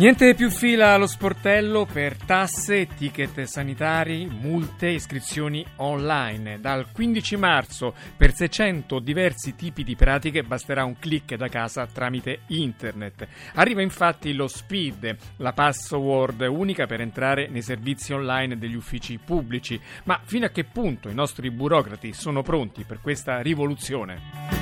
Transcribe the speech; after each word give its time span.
Niente 0.00 0.34
più 0.34 0.48
fila 0.48 0.94
allo 0.94 1.06
sportello 1.06 1.84
per 1.84 2.16
tasse, 2.16 2.86
ticket 2.86 3.42
sanitari, 3.42 4.26
multe, 4.26 4.88
iscrizioni 4.88 5.62
online. 5.76 6.58
Dal 6.58 6.90
15 6.90 7.36
marzo 7.36 7.94
per 8.16 8.32
600 8.32 8.98
diversi 8.98 9.54
tipi 9.54 9.84
di 9.84 9.96
pratiche 9.96 10.42
basterà 10.42 10.84
un 10.84 10.98
clic 10.98 11.34
da 11.34 11.48
casa 11.48 11.86
tramite 11.86 12.44
internet. 12.46 13.28
Arriva 13.56 13.82
infatti 13.82 14.32
lo 14.32 14.48
SPID, 14.48 15.16
la 15.36 15.52
password 15.52 16.40
unica 16.48 16.86
per 16.86 17.02
entrare 17.02 17.48
nei 17.48 17.60
servizi 17.60 18.14
online 18.14 18.56
degli 18.56 18.76
uffici 18.76 19.20
pubblici. 19.22 19.78
Ma 20.04 20.18
fino 20.24 20.46
a 20.46 20.48
che 20.48 20.64
punto 20.64 21.10
i 21.10 21.14
nostri 21.14 21.50
burocrati 21.50 22.14
sono 22.14 22.40
pronti 22.40 22.84
per 22.84 23.02
questa 23.02 23.42
rivoluzione? 23.42 24.59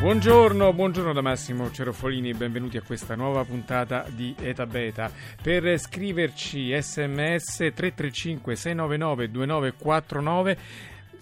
Buongiorno, 0.00 0.72
buongiorno 0.72 1.12
da 1.12 1.20
Massimo 1.20 1.70
Cerofolini, 1.70 2.32
benvenuti 2.32 2.78
a 2.78 2.82
questa 2.82 3.14
nuova 3.16 3.44
puntata 3.44 4.06
di 4.08 4.34
Eta 4.40 4.64
Beta. 4.64 5.10
Per 5.42 5.78
scriverci 5.78 6.74
sms 6.80 7.56
335 7.74 8.56
699 8.56 9.30
2949 9.30 10.58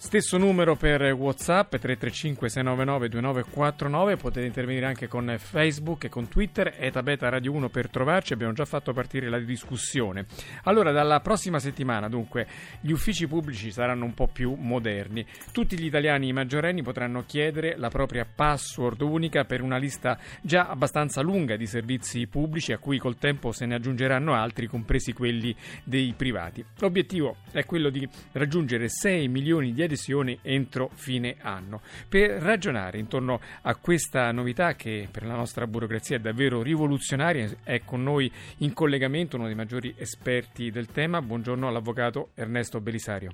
Stesso 0.01 0.37
numero 0.37 0.77
per 0.77 1.01
WhatsApp 1.11 1.75
335 1.75 2.47
699 2.47 3.09
2949, 3.09 4.15
potete 4.15 4.45
intervenire 4.45 4.85
anche 4.85 5.09
con 5.09 5.35
Facebook 5.37 6.05
e 6.05 6.09
con 6.09 6.29
Twitter, 6.29 6.73
etabeta 6.77 7.27
Radio 7.27 7.51
1 7.51 7.67
per 7.67 7.89
trovarci, 7.89 8.31
abbiamo 8.31 8.53
già 8.53 8.63
fatto 8.63 8.93
partire 8.93 9.27
la 9.27 9.39
discussione. 9.39 10.25
Allora, 10.63 10.93
dalla 10.93 11.19
prossima 11.19 11.59
settimana, 11.59 12.07
dunque, 12.07 12.47
gli 12.79 12.91
uffici 12.91 13.27
pubblici 13.27 13.71
saranno 13.71 14.05
un 14.05 14.13
po' 14.13 14.27
più 14.27 14.53
moderni. 14.53 15.25
Tutti 15.51 15.77
gli 15.77 15.87
italiani 15.87 16.31
maggiorenni 16.31 16.81
potranno 16.81 17.25
chiedere 17.25 17.75
la 17.75 17.89
propria 17.89 18.25
password 18.25 19.01
unica 19.01 19.43
per 19.43 19.61
una 19.61 19.77
lista 19.77 20.17
già 20.41 20.69
abbastanza 20.69 21.19
lunga 21.19 21.57
di 21.57 21.67
servizi 21.67 22.25
pubblici 22.25 22.71
a 22.71 22.77
cui 22.77 22.99
col 22.99 23.17
tempo 23.17 23.51
se 23.51 23.65
ne 23.65 23.75
aggiungeranno 23.75 24.33
altri, 24.33 24.67
compresi 24.67 25.11
quelli 25.11 25.53
dei 25.83 26.13
privati. 26.15 26.63
L'obiettivo 26.79 27.35
è 27.51 27.65
quello 27.65 27.89
di 27.89 28.07
raggiungere 28.31 28.87
6 28.87 29.27
milioni 29.27 29.73
di 29.73 29.87
adesioni 29.89 30.37
entro 30.43 30.91
fine 30.93 31.37
anno. 31.41 31.81
Per 32.07 32.29
ragionare 32.41 32.99
intorno 32.99 33.41
a 33.63 33.75
questa 33.75 34.31
novità 34.31 34.75
che 34.75 35.07
per 35.11 35.25
la 35.25 35.33
nostra 35.33 35.65
burocrazia 35.65 36.17
è 36.17 36.19
davvero 36.19 36.61
rivoluzionaria 36.61 37.49
è 37.63 37.81
con 37.83 38.03
noi 38.03 38.31
in 38.57 38.73
collegamento 38.73 39.35
uno 39.35 39.47
dei 39.47 39.55
maggiori 39.55 39.93
esperti 39.97 40.69
del 40.69 40.87
tema. 40.87 41.21
Buongiorno 41.21 41.67
all'avvocato 41.67 42.29
Ernesto 42.35 42.79
Belisario. 42.79 43.31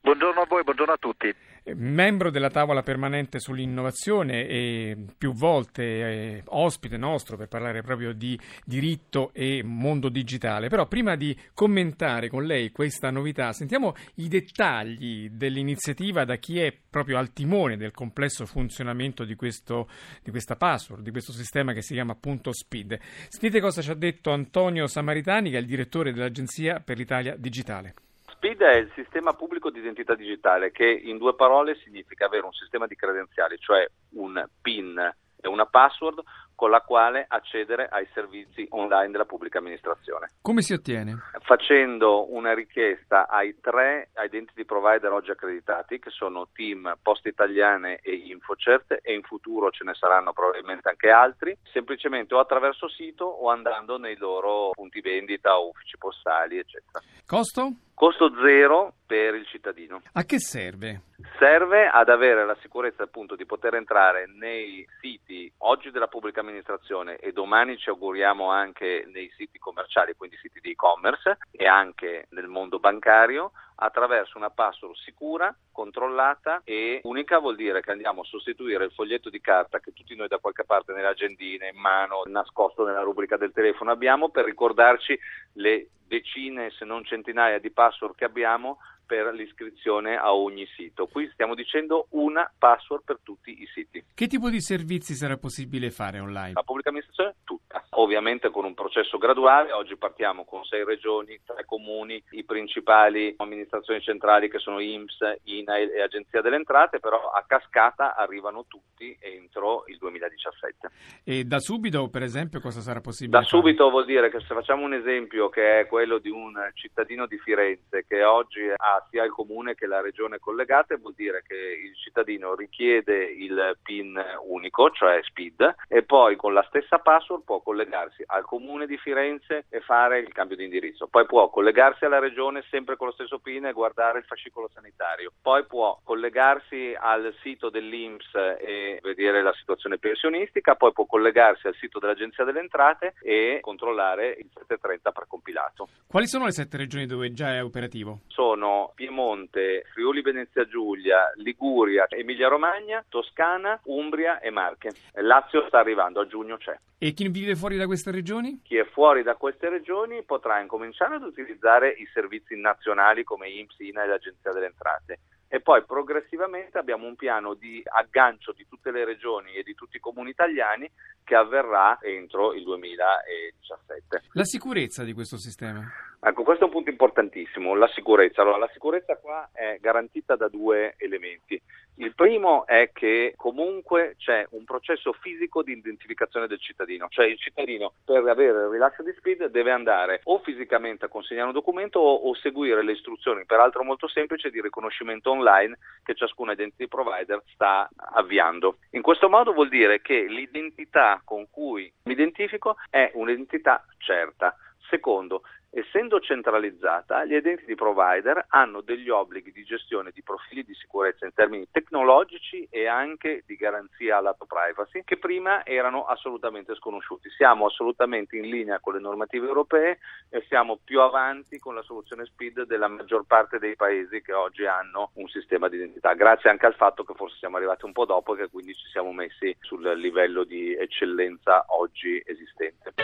Buongiorno 0.00 0.40
a 0.40 0.46
voi, 0.48 0.62
buongiorno 0.62 0.92
a 0.92 0.98
tutti. 0.98 1.34
Membro 1.76 2.30
della 2.30 2.50
tavola 2.50 2.82
permanente 2.82 3.40
sull'innovazione 3.40 4.46
e 4.46 4.96
più 5.16 5.32
volte 5.32 5.82
eh, 5.82 6.42
ospite 6.46 6.96
nostro 6.96 7.36
per 7.36 7.48
parlare 7.48 7.82
proprio 7.82 8.12
di 8.12 8.38
diritto 8.64 9.30
e 9.32 9.62
mondo 9.62 10.08
digitale. 10.08 10.68
Però 10.68 10.86
prima 10.86 11.16
di 11.16 11.36
commentare 11.54 12.28
con 12.28 12.44
lei 12.44 12.70
questa 12.70 13.10
novità, 13.10 13.52
sentiamo 13.52 13.94
i 14.14 14.28
dettagli 14.28 15.30
dell'iniziativa 15.30 16.24
da 16.24 16.36
chi 16.36 16.60
è 16.60 16.74
proprio 16.88 17.18
al 17.18 17.32
timone 17.32 17.76
del 17.76 17.92
complesso 17.92 18.46
funzionamento 18.46 19.24
di, 19.24 19.34
questo, 19.34 19.88
di 20.22 20.30
questa 20.30 20.56
password, 20.56 21.02
di 21.02 21.10
questo 21.10 21.32
sistema 21.32 21.72
che 21.72 21.82
si 21.82 21.94
chiama 21.94 22.12
appunto 22.12 22.52
SPID. 22.52 22.98
Sentite 23.28 23.60
cosa 23.60 23.82
ci 23.82 23.90
ha 23.90 23.94
detto 23.94 24.30
Antonio 24.30 24.86
Samaritani, 24.86 25.50
che 25.50 25.56
è 25.56 25.60
il 25.60 25.66
direttore 25.66 26.12
dell'Agenzia 26.12 26.80
per 26.80 26.96
l'Italia 26.96 27.36
Digitale. 27.36 27.94
SPID 28.38 28.60
è 28.62 28.76
il 28.76 28.92
sistema 28.94 29.32
pubblico 29.32 29.68
di 29.68 29.80
identità 29.80 30.14
digitale 30.14 30.70
che 30.70 30.86
in 30.88 31.18
due 31.18 31.34
parole 31.34 31.74
significa 31.82 32.26
avere 32.26 32.46
un 32.46 32.52
sistema 32.52 32.86
di 32.86 32.94
credenziali, 32.94 33.58
cioè 33.58 33.84
un 34.10 34.46
PIN 34.62 34.96
e 35.40 35.48
una 35.48 35.66
password 35.66 36.22
con 36.58 36.70
la 36.70 36.80
quale 36.80 37.24
accedere 37.28 37.86
ai 37.86 38.08
servizi 38.12 38.66
online 38.70 39.12
della 39.12 39.26
pubblica 39.26 39.58
amministrazione. 39.58 40.30
Come 40.42 40.60
si 40.60 40.72
ottiene? 40.72 41.16
Facendo 41.42 42.34
una 42.34 42.52
richiesta 42.52 43.28
ai 43.28 43.60
tre 43.60 44.10
identity 44.16 44.64
provider 44.64 45.12
oggi 45.12 45.30
accreditati, 45.30 46.00
che 46.00 46.10
sono 46.10 46.48
Team, 46.52 46.98
Poste 47.00 47.28
Italiane 47.28 48.00
e 48.02 48.12
Infocert, 48.12 48.98
e 49.00 49.14
in 49.14 49.22
futuro 49.22 49.70
ce 49.70 49.84
ne 49.84 49.94
saranno 49.94 50.32
probabilmente 50.32 50.88
anche 50.88 51.10
altri, 51.10 51.56
semplicemente 51.72 52.34
o 52.34 52.40
attraverso 52.40 52.88
sito 52.88 53.24
o 53.24 53.50
andando 53.50 53.96
nei 53.96 54.16
loro 54.16 54.70
punti 54.72 55.00
vendita 55.00 55.56
uffici 55.58 55.96
postali, 55.96 56.58
eccetera. 56.58 56.98
Costo? 57.24 57.72
Costo 57.94 58.32
zero 58.42 58.94
per 59.06 59.36
il 59.36 59.46
cittadino. 59.46 60.02
A 60.10 60.24
che 60.24 60.40
serve? 60.40 61.02
Serve 61.38 61.86
ad 61.86 62.08
avere 62.08 62.44
la 62.44 62.56
sicurezza 62.60 63.04
appunto 63.04 63.36
di 63.36 63.46
poter 63.46 63.76
entrare 63.76 64.26
nei 64.26 64.84
siti 65.00 65.48
oggi 65.58 65.92
della 65.92 66.08
pubblica 66.08 66.40
amministrazione 66.40 67.16
e 67.18 67.30
domani 67.30 67.78
ci 67.78 67.90
auguriamo 67.90 68.50
anche 68.50 69.08
nei 69.12 69.30
siti 69.36 69.56
commerciali, 69.56 70.14
quindi 70.16 70.36
siti 70.38 70.58
di 70.60 70.72
e-commerce 70.72 71.38
e 71.52 71.68
anche 71.68 72.26
nel 72.30 72.48
mondo 72.48 72.80
bancario 72.80 73.52
attraverso 73.76 74.36
una 74.36 74.50
password 74.50 74.96
sicura, 74.96 75.56
controllata 75.70 76.62
e 76.64 77.02
unica 77.04 77.38
vuol 77.38 77.54
dire 77.54 77.82
che 77.82 77.92
andiamo 77.92 78.22
a 78.22 78.24
sostituire 78.24 78.86
il 78.86 78.92
foglietto 78.92 79.30
di 79.30 79.40
carta 79.40 79.78
che 79.78 79.92
tutti 79.92 80.16
noi 80.16 80.26
da 80.26 80.38
qualche 80.38 80.64
parte 80.64 80.92
nelle 80.92 81.06
agendine, 81.06 81.68
in 81.72 81.78
mano, 81.78 82.22
nascosto 82.24 82.84
nella 82.84 83.02
rubrica 83.02 83.36
del 83.36 83.52
telefono 83.52 83.92
abbiamo 83.92 84.30
per 84.30 84.44
ricordarci 84.44 85.16
le 85.52 85.90
decine 86.04 86.70
se 86.70 86.84
non 86.84 87.04
centinaia 87.04 87.60
di 87.60 87.70
password 87.70 88.16
che 88.16 88.24
abbiamo 88.24 88.78
per 89.08 89.32
l'iscrizione 89.32 90.16
a 90.16 90.34
ogni 90.34 90.66
sito. 90.76 91.06
Qui 91.06 91.30
stiamo 91.32 91.54
dicendo 91.54 92.08
una 92.10 92.48
password 92.58 93.04
per 93.04 93.18
tutti 93.22 93.62
i 93.62 93.66
siti. 93.72 94.04
Che 94.12 94.26
tipo 94.26 94.50
di 94.50 94.60
servizi 94.60 95.14
sarà 95.14 95.38
possibile 95.38 95.90
fare 95.90 96.20
online? 96.20 96.52
La 96.52 96.62
pubblica 96.62 96.90
amministrazione 96.90 97.36
tutta, 97.42 97.57
ovviamente 97.98 98.50
con 98.50 98.64
un 98.64 98.74
processo 98.74 99.18
graduale. 99.18 99.72
Oggi 99.72 99.96
partiamo 99.96 100.44
con 100.44 100.64
sei 100.64 100.84
regioni, 100.84 101.38
tre 101.44 101.64
comuni, 101.64 102.22
i 102.30 102.44
principali 102.44 103.34
amministrazioni 103.36 104.00
centrali 104.00 104.48
che 104.48 104.58
sono 104.58 104.80
IMSS, 104.80 105.40
INAIL 105.44 105.90
e 105.90 106.02
Agenzia 106.02 106.40
delle 106.40 106.56
Entrate, 106.56 107.00
però 107.00 107.30
a 107.30 107.44
cascata 107.46 108.14
arrivano 108.14 108.64
tutti 108.66 109.16
entro 109.20 109.84
il 109.86 109.98
2017. 109.98 110.90
E 111.24 111.44
da 111.44 111.58
subito, 111.58 112.08
per 112.08 112.22
esempio, 112.22 112.60
cosa 112.60 112.80
sarà 112.80 113.00
possibile? 113.00 113.38
Da 113.38 113.44
fare? 113.44 113.48
subito 113.48 113.90
vuol 113.90 114.04
dire 114.04 114.30
che 114.30 114.40
se 114.40 114.54
facciamo 114.54 114.84
un 114.84 114.94
esempio 114.94 115.48
che 115.48 115.80
è 115.80 115.86
quello 115.86 116.18
di 116.18 116.30
un 116.30 116.54
cittadino 116.74 117.26
di 117.26 117.38
Firenze 117.38 118.04
che 118.06 118.22
oggi 118.24 118.60
ha 118.74 119.06
sia 119.10 119.24
il 119.24 119.32
comune 119.32 119.74
che 119.74 119.86
la 119.86 120.00
regione 120.00 120.38
collegate, 120.38 120.96
vuol 120.96 121.14
dire 121.14 121.42
che 121.46 121.54
il 121.54 121.94
cittadino 121.96 122.54
richiede 122.54 123.24
il 123.24 123.76
PIN 123.82 124.20
unico, 124.46 124.90
cioè 124.90 125.20
SPID, 125.22 125.74
e 125.88 126.02
poi 126.02 126.36
con 126.36 126.52
la 126.52 126.64
stessa 126.68 126.98
password 126.98 127.44
può 127.44 127.60
collegarsi 127.88 128.22
al 128.26 128.44
comune 128.44 128.86
di 128.86 128.98
Firenze 128.98 129.64
e 129.70 129.80
fare 129.80 130.20
il 130.20 130.32
cambio 130.32 130.56
di 130.56 130.64
indirizzo. 130.64 131.08
Poi 131.08 131.24
può 131.24 131.48
collegarsi 131.48 132.04
alla 132.04 132.18
regione 132.18 132.62
sempre 132.70 132.96
con 132.96 133.08
lo 133.08 133.12
stesso 133.14 133.38
PIN 133.38 133.66
e 133.66 133.72
guardare 133.72 134.18
il 134.18 134.24
fascicolo 134.24 134.68
sanitario. 134.72 135.32
Poi 135.40 135.64
può 135.64 135.98
collegarsi 136.04 136.94
al 136.98 137.34
sito 137.40 137.70
dell'INPS 137.70 138.34
e 138.60 138.98
vedere 139.02 139.42
la 139.42 139.52
situazione 139.54 139.98
pensionistica, 139.98 140.74
poi 140.74 140.92
può 140.92 141.06
collegarsi 141.06 141.66
al 141.66 141.74
sito 141.76 141.98
dell'Agenzia 141.98 142.44
delle 142.44 142.60
Entrate 142.60 143.14
e 143.22 143.58
controllare 143.62 144.36
il 144.38 144.48
730 144.52 145.10
precompilato. 145.12 145.88
Quali 146.06 146.26
sono 146.26 146.44
le 146.44 146.52
sette 146.52 146.76
regioni 146.76 147.06
dove 147.06 147.32
già 147.32 147.54
è 147.54 147.62
operativo? 147.62 148.20
Sono 148.26 148.92
Piemonte, 148.94 149.84
Friuli 149.92 150.20
Venezia 150.20 150.66
Giulia, 150.66 151.32
Liguria, 151.36 152.06
Emilia 152.08 152.48
Romagna, 152.48 153.04
Toscana, 153.08 153.80
Umbria 153.84 154.40
e 154.40 154.50
Marche. 154.50 154.90
Lazio 155.14 155.64
sta 155.68 155.78
arrivando, 155.78 156.20
a 156.20 156.26
giugno 156.26 156.56
c'è. 156.58 156.76
E 157.00 157.12
chi 157.12 157.28
vive 157.28 157.54
fuori 157.54 157.76
da 157.78 157.86
queste 157.86 158.10
regioni? 158.10 158.60
Chi 158.62 158.76
è 158.76 158.84
fuori 158.84 159.22
da 159.22 159.36
queste 159.36 159.68
regioni 159.68 160.22
potrà 160.24 160.60
incominciare 160.60 161.14
ad 161.14 161.22
utilizzare 161.22 161.90
i 161.90 162.06
servizi 162.12 162.54
nazionali 162.60 163.24
come 163.24 163.48
IMSS, 163.48 163.78
INA 163.78 164.04
e 164.04 164.06
l'Agenzia 164.06 164.52
delle 164.52 164.66
Entrate 164.66 165.18
e 165.48 165.60
poi 165.60 165.82
progressivamente 165.84 166.76
abbiamo 166.76 167.06
un 167.06 167.16
piano 167.16 167.54
di 167.54 167.82
aggancio 167.84 168.52
di 168.52 168.66
tutte 168.68 168.90
le 168.90 169.04
regioni 169.04 169.54
e 169.54 169.62
di 169.62 169.74
tutti 169.74 169.96
i 169.96 170.00
comuni 170.00 170.30
italiani 170.30 170.88
che 171.24 171.34
avverrà 171.34 171.98
entro 172.02 172.52
il 172.52 172.62
2017. 172.64 174.22
La 174.32 174.44
sicurezza 174.44 175.04
di 175.04 175.14
questo 175.14 175.38
sistema? 175.38 175.80
Ecco, 176.20 176.42
questo 176.42 176.64
è 176.64 176.66
un 176.66 176.72
punto 176.72 176.90
importantissimo, 176.90 177.74
la 177.74 177.88
sicurezza. 177.94 178.42
Allora, 178.42 178.58
la 178.58 178.70
sicurezza 178.72 179.16
qua 179.16 179.48
è 179.52 179.78
garantita 179.80 180.36
da 180.36 180.48
due 180.48 180.94
elementi. 180.98 181.60
Il 182.00 182.14
primo 182.14 182.64
è 182.64 182.90
che 182.92 183.34
comunque 183.36 184.14
c'è 184.18 184.46
un 184.50 184.62
processo 184.62 185.12
fisico 185.14 185.64
di 185.64 185.72
identificazione 185.72 186.46
del 186.46 186.60
cittadino, 186.60 187.08
cioè 187.10 187.26
il 187.26 187.38
cittadino 187.38 187.94
per 188.04 188.24
avere 188.24 188.66
il 188.66 188.68
rilascio 188.68 189.02
di 189.02 189.12
SPID 189.16 189.46
deve 189.46 189.72
andare 189.72 190.20
o 190.24 190.38
fisicamente 190.38 191.06
a 191.06 191.08
consegnare 191.08 191.48
un 191.48 191.54
documento 191.54 191.98
o, 191.98 192.14
o 192.14 192.34
seguire 192.36 192.84
le 192.84 192.92
istruzioni, 192.92 193.44
peraltro 193.46 193.82
molto 193.82 194.06
semplici, 194.06 194.48
di 194.48 194.60
riconoscimento 194.60 195.32
online 195.32 195.76
che 196.04 196.14
ciascun 196.14 196.52
identity 196.52 196.86
provider 196.86 197.42
sta 197.52 197.88
avviando. 197.96 198.78
In 198.90 199.02
questo 199.02 199.28
modo 199.28 199.52
vuol 199.52 199.68
dire 199.68 200.00
che 200.00 200.22
l'identità 200.28 201.20
con 201.24 201.50
cui 201.50 201.92
mi 202.04 202.12
identifico 202.12 202.76
è 202.90 203.10
un'identità 203.14 203.84
certa. 203.98 204.56
Secondo, 204.88 205.42
essendo 205.70 206.20
centralizzata, 206.20 207.24
gli 207.24 207.34
identity 207.34 207.74
provider 207.74 208.46
hanno 208.48 208.80
degli 208.80 209.10
obblighi 209.10 209.52
di 209.52 209.64
gestione 209.64 210.10
di 210.12 210.22
profili 210.22 210.64
di 210.64 210.74
sicurezza 210.74 211.26
in 211.26 211.34
termini 211.34 211.68
tecnologici 211.70 212.66
e 212.70 212.86
anche 212.86 213.44
di 213.46 213.56
garanzia 213.56 214.16
alla 214.16 214.34
privacy 214.34 215.02
che 215.04 215.18
prima 215.18 215.64
erano 215.64 216.04
assolutamente 216.06 216.74
sconosciuti. 216.74 217.28
Siamo 217.30 217.66
assolutamente 217.66 218.36
in 218.36 218.48
linea 218.48 218.80
con 218.80 218.94
le 218.94 219.00
normative 219.00 219.46
europee 219.46 219.98
e 220.30 220.44
siamo 220.48 220.78
più 220.82 221.00
avanti 221.00 221.58
con 221.58 221.74
la 221.74 221.82
soluzione 221.82 222.24
SPID 222.24 222.64
della 222.64 222.88
maggior 222.88 223.24
parte 223.26 223.58
dei 223.58 223.76
paesi 223.76 224.22
che 224.22 224.32
oggi 224.32 224.64
hanno 224.64 225.10
un 225.14 225.28
sistema 225.28 225.68
di 225.68 225.76
identità, 225.76 226.14
grazie 226.14 226.50
anche 226.50 226.66
al 226.66 226.74
fatto 226.74 227.04
che 227.04 227.14
forse 227.14 227.36
siamo 227.38 227.56
arrivati 227.56 227.84
un 227.84 227.92
po' 227.92 228.04
dopo 228.04 228.34
e 228.34 228.38
che 228.38 228.48
quindi 228.48 228.74
ci 228.74 228.86
siamo 228.88 229.12
messi 229.12 229.54
sul 229.60 229.82
livello 229.98 230.44
di 230.44 230.74
eccellenza 230.74 231.66
oggi 231.68 232.22
esistente. 232.24 232.94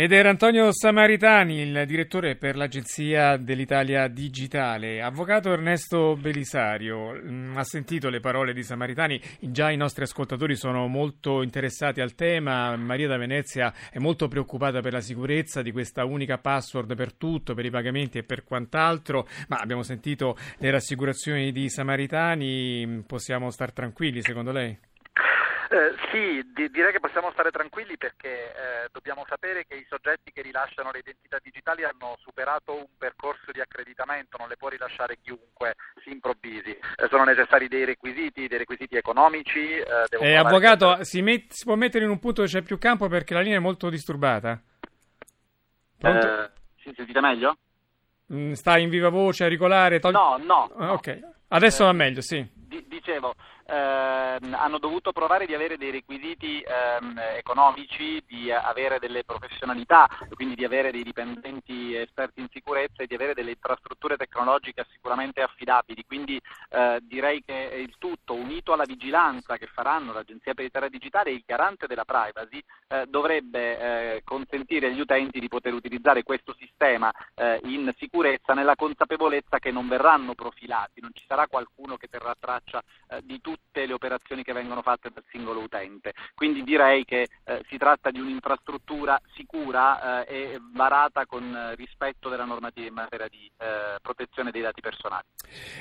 Ed 0.00 0.12
era 0.12 0.30
Antonio 0.30 0.72
Samaritani, 0.72 1.60
il 1.60 1.84
direttore 1.86 2.34
per 2.34 2.56
l'Agenzia 2.56 3.36
dell'Italia 3.36 4.08
Digitale. 4.08 5.02
Avvocato 5.02 5.52
Ernesto 5.52 6.16
Belisario, 6.18 7.12
mm, 7.12 7.54
ha 7.58 7.64
sentito 7.64 8.08
le 8.08 8.18
parole 8.18 8.54
di 8.54 8.62
Samaritani, 8.62 9.20
già 9.40 9.70
i 9.70 9.76
nostri 9.76 10.04
ascoltatori 10.04 10.56
sono 10.56 10.86
molto 10.86 11.42
interessati 11.42 12.00
al 12.00 12.14
tema, 12.14 12.74
Maria 12.76 13.08
da 13.08 13.18
Venezia 13.18 13.74
è 13.90 13.98
molto 13.98 14.26
preoccupata 14.26 14.80
per 14.80 14.94
la 14.94 15.02
sicurezza 15.02 15.60
di 15.60 15.70
questa 15.70 16.06
unica 16.06 16.38
password 16.38 16.96
per 16.96 17.12
tutto, 17.12 17.52
per 17.52 17.66
i 17.66 17.70
pagamenti 17.70 18.16
e 18.16 18.22
per 18.22 18.42
quant'altro, 18.42 19.28
ma 19.48 19.58
abbiamo 19.58 19.82
sentito 19.82 20.34
le 20.60 20.70
rassicurazioni 20.70 21.52
di 21.52 21.68
Samaritani, 21.68 23.04
possiamo 23.06 23.50
star 23.50 23.74
tranquilli 23.74 24.22
secondo 24.22 24.50
lei? 24.50 24.78
Eh, 25.72 25.94
sì, 26.10 26.42
di- 26.52 26.68
direi 26.68 26.90
che 26.90 26.98
possiamo 26.98 27.30
stare 27.30 27.52
tranquilli 27.52 27.96
perché 27.96 28.28
eh, 28.28 28.88
dobbiamo 28.90 29.24
sapere 29.28 29.64
che 29.68 29.76
i 29.76 29.86
soggetti 29.88 30.32
che 30.32 30.42
rilasciano 30.42 30.90
le 30.90 30.98
identità 30.98 31.38
digitali 31.40 31.84
hanno 31.84 32.16
superato 32.18 32.74
un 32.74 32.88
percorso 32.98 33.52
di 33.52 33.60
accreditamento, 33.60 34.36
non 34.36 34.48
le 34.48 34.56
può 34.56 34.68
rilasciare 34.68 35.18
chiunque 35.22 35.76
si 36.02 36.10
improvvisi. 36.10 36.70
Eh, 36.70 37.06
sono 37.08 37.22
necessari 37.22 37.68
dei 37.68 37.84
requisiti, 37.84 38.48
dei 38.48 38.58
requisiti 38.58 38.96
economici. 38.96 39.76
Eh, 39.76 40.34
avvocato, 40.34 41.04
si, 41.04 41.22
met- 41.22 41.52
si, 41.52 41.64
può 41.64 41.76
mettere 41.76 42.02
in 42.02 42.10
un 42.10 42.18
punto 42.18 42.40
dove 42.40 42.52
c'è 42.52 42.62
più 42.62 42.76
campo 42.76 43.06
perché 43.06 43.34
la 43.34 43.40
linea 43.40 43.58
è 43.58 43.62
molto 43.62 43.90
disturbata. 43.90 44.60
Pronto? 46.00 46.26
Eh, 46.26 46.50
si 46.82 46.92
sentite 46.96 47.20
meglio? 47.20 47.58
Mm, 48.34 48.52
sta 48.54 48.76
in 48.76 48.90
viva 48.90 49.08
voce, 49.08 49.44
auricolare? 49.44 50.00
Togli... 50.00 50.14
No, 50.14 50.36
no. 50.36 50.68
Ah, 50.76 50.94
ok, 50.94 51.18
adesso 51.46 51.84
va 51.84 51.92
meglio, 51.92 52.22
sì. 52.22 52.44
D- 52.52 52.86
dicevo, 52.88 53.34
ehm, 53.70 54.54
hanno 54.54 54.78
dovuto 54.78 55.12
provare 55.12 55.46
di 55.46 55.54
avere 55.54 55.76
dei 55.76 55.90
requisiti 55.90 56.60
ehm, 56.60 57.18
economici, 57.36 58.22
di 58.26 58.50
avere 58.50 58.98
delle 58.98 59.24
professionalità, 59.24 60.08
quindi 60.34 60.54
di 60.56 60.64
avere 60.64 60.90
dei 60.90 61.02
dipendenti 61.02 61.94
esperti 61.94 62.40
in 62.40 62.48
sicurezza 62.50 63.02
e 63.02 63.06
di 63.06 63.14
avere 63.14 63.34
delle 63.34 63.52
infrastrutture 63.52 64.16
tecnologiche 64.16 64.86
sicuramente 64.90 65.42
affidabili. 65.42 66.04
Quindi 66.06 66.40
eh, 66.70 66.98
direi 67.02 67.42
che 67.44 67.54
il 67.54 67.94
tutto, 67.98 68.34
unito 68.34 68.72
alla 68.72 68.84
vigilanza 68.84 69.56
che 69.56 69.66
faranno 69.66 70.12
l'Agenzia 70.12 70.54
per 70.54 70.64
l'Italia 70.64 70.88
Digitale 70.88 71.30
e 71.30 71.34
il 71.34 71.44
garante 71.46 71.86
della 71.86 72.04
privacy, 72.04 72.62
eh, 72.88 73.06
dovrebbe 73.06 73.78
eh, 73.78 74.22
consentire 74.24 74.88
agli 74.88 75.00
utenti 75.00 75.38
di 75.38 75.48
poter 75.48 75.72
utilizzare 75.74 76.22
questo 76.22 76.54
sistema 76.58 77.12
eh, 77.34 77.60
in 77.64 77.92
sicurezza 77.96 78.54
nella 78.54 78.74
consapevolezza 78.74 79.58
che 79.58 79.70
non 79.70 79.86
verranno 79.86 80.34
profilati, 80.34 81.00
non 81.00 81.10
ci 81.12 81.24
sarà 81.26 81.46
qualcuno 81.46 81.96
che 81.96 82.08
terrà 82.08 82.34
traccia 82.38 82.82
eh, 83.08 83.20
di 83.22 83.40
tutto 83.40 83.59
tutte 83.70 83.86
le 83.86 83.92
operazioni 83.92 84.42
che 84.42 84.52
vengono 84.52 84.82
fatte 84.82 85.10
dal 85.12 85.22
singolo 85.30 85.60
utente. 85.60 86.12
Quindi 86.34 86.64
direi 86.64 87.04
che 87.04 87.28
eh, 87.44 87.64
si 87.68 87.76
tratta 87.76 88.10
di 88.10 88.18
un'infrastruttura 88.18 89.20
sicura 89.34 90.24
eh, 90.24 90.52
e 90.52 90.60
varata 90.74 91.24
con 91.26 91.72
rispetto 91.76 92.28
della 92.28 92.44
normativa 92.44 92.88
in 92.88 92.94
materia 92.94 93.28
di 93.28 93.50
eh, 93.58 93.98
protezione 94.02 94.50
dei 94.50 94.62
dati 94.62 94.80
personali. 94.80 95.24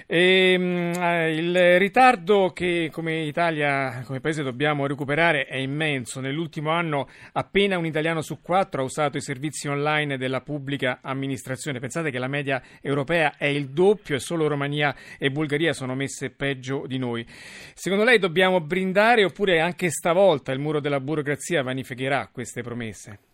E, 0.06 0.54
ehm, 0.54 0.62
mh, 0.62 1.30
il 1.30 1.80
ritardo 1.80 2.52
che 2.54 2.90
come 2.92 3.24
Italia, 3.24 4.04
come 4.06 4.20
paese 4.20 4.44
dobbiamo 4.44 4.86
recuperare 4.86 5.46
è 5.46 5.58
immenso. 5.58 6.20
Nell'ultimo 6.20 6.70
anno 6.70 7.08
appena 7.34 7.78
un 7.78 7.86
italiano 7.86 8.22
su 8.22 8.42
quattro 8.42 8.82
ha 8.82 8.86
usato 8.86 9.18
i 9.18 9.22
servizi 9.22 9.68
online 9.68 10.18
della 10.18 10.42
pubblica 10.42 11.00
amministrazione. 11.02 11.80
Pensate 11.80 12.12
che 12.12 12.20
la 12.20 12.28
media 12.28 12.62
europea 12.82 13.36
è 13.38 13.46
il 13.46 13.70
doppio 13.70 14.16
e 14.16 14.20
solo 14.20 14.48
Romania 14.48 14.96
e 15.18 15.32
Bulgaria 15.32 15.74
sono 15.74 15.96
messe 15.96 16.30
peggio 16.30 16.86
di 16.86 16.98
noi. 16.98 17.26
Secondo 17.74 18.04
lei 18.04 18.20
dobbiamo 18.20 18.60
brindare 18.62 19.24
oppure 19.24 19.60
anche 19.60 19.90
stavolta 19.90 20.52
il 20.52 20.60
muro 20.60 20.80
della 20.80 21.00
burocrazia 21.00 21.64
vanificherà 21.64 22.30
queste 22.32 22.62
promesse? 22.62 23.29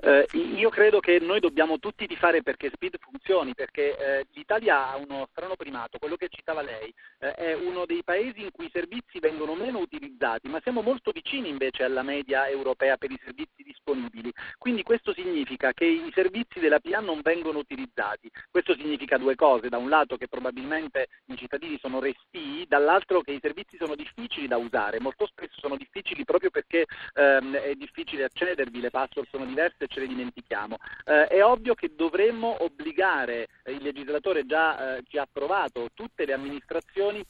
Eh, 0.00 0.28
io 0.32 0.70
credo 0.70 1.00
che 1.00 1.18
noi 1.18 1.40
dobbiamo 1.40 1.80
tutti 1.80 2.06
tifare 2.06 2.42
perché 2.42 2.70
Speed 2.72 2.98
funzioni, 3.00 3.52
perché 3.54 3.96
eh, 3.96 4.26
l'Italia 4.34 4.90
ha 4.90 4.96
uno 4.96 5.26
strano 5.32 5.56
primato, 5.56 5.98
quello 5.98 6.14
che 6.14 6.28
citava 6.28 6.62
lei, 6.62 6.94
eh, 7.18 7.32
è 7.32 7.54
uno 7.54 7.84
dei 7.84 8.04
paesi 8.04 8.42
in 8.42 8.52
cui 8.52 8.66
i 8.66 8.70
servizi 8.72 9.18
vengono 9.18 9.56
meno 9.56 9.80
utilizzati, 9.80 10.48
ma 10.48 10.60
siamo 10.62 10.82
molto 10.82 11.10
vicini 11.10 11.48
invece 11.48 11.82
alla 11.82 12.02
media 12.02 12.48
europea 12.48 12.96
per 12.96 13.10
i 13.10 13.18
servizi 13.24 13.64
disponibili. 13.64 14.32
Quindi 14.56 14.84
questo 14.84 15.12
significa 15.12 15.72
che 15.72 15.84
i 15.84 16.12
servizi 16.14 16.60
della 16.60 16.78
PA 16.78 17.00
non 17.00 17.20
vengono 17.20 17.58
utilizzati. 17.58 18.30
Questo 18.52 18.76
significa 18.76 19.18
due 19.18 19.34
cose, 19.34 19.68
da 19.68 19.78
un 19.78 19.88
lato 19.88 20.16
che 20.16 20.28
probabilmente 20.28 21.08
i 21.26 21.36
cittadini 21.36 21.76
sono 21.80 21.98
restii, 21.98 22.66
dall'altro 22.68 23.20
che 23.22 23.32
i 23.32 23.40
servizi 23.42 23.76
sono 23.76 23.96
difficili 23.96 24.46
da 24.46 24.58
usare, 24.58 25.00
molto 25.00 25.26
spesso 25.26 25.58
sono 25.58 25.76
difficili 25.76 26.24
proprio 26.24 26.50
perché 26.50 26.86
ehm, 27.14 27.56
è 27.56 27.74
difficile 27.74 28.24
accedervi, 28.24 28.80
le 28.80 28.90
password 28.90 29.26
sono 29.28 29.44
diverse 29.44 29.86
ce 29.88 30.00
le 30.00 30.06
dimentichiamo. 30.06 30.76
Eh, 31.04 31.26
è 31.26 31.44
ovvio 31.44 31.74
che 31.74 31.94
dovremmo 31.94 32.62
obbligare, 32.62 33.48
il 33.66 33.82
legislatore 33.82 34.46
già 34.46 34.96
eh, 34.96 35.02
ci 35.08 35.18
ha 35.18 35.22
approvato, 35.22 35.88
tutte 35.94 36.24
le 36.24 36.32
amministrazioni 36.32 37.24